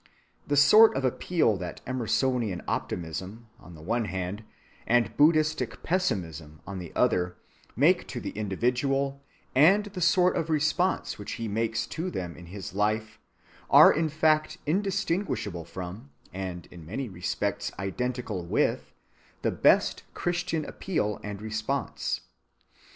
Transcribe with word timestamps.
The 0.47 0.57
sort 0.57 0.95
of 0.97 1.05
appeal 1.05 1.57
that 1.57 1.81
Emersonian 1.85 2.63
optimism, 2.67 3.45
on 3.59 3.75
the 3.75 3.83
one 3.83 4.05
hand, 4.05 4.43
and 4.87 5.15
Buddhistic 5.15 5.83
pessimism, 5.83 6.59
on 6.65 6.79
the 6.79 6.91
other, 6.95 7.35
make 7.75 8.07
to 8.07 8.19
the 8.19 8.31
individual 8.31 9.21
and 9.53 9.85
the 9.85 10.01
sort 10.01 10.35
of 10.35 10.49
response 10.49 11.19
which 11.19 11.33
he 11.33 11.47
makes 11.47 11.85
to 11.85 12.09
them 12.09 12.35
in 12.35 12.47
his 12.47 12.73
life 12.73 13.19
are 13.69 13.93
in 13.93 14.09
fact 14.09 14.57
indistinguishable 14.65 15.65
from, 15.65 16.09
and 16.33 16.65
in 16.71 16.83
many 16.83 17.07
respects 17.07 17.71
identical 17.77 18.43
with, 18.43 18.91
the 19.43 19.51
best 19.51 20.01
Christian 20.15 20.65
appeal 20.65 21.19
and 21.23 21.43
response. 21.43 22.21